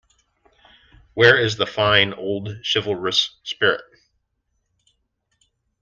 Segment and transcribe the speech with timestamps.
[1.13, 3.81] Where is the fine, old, chivalrous spirit?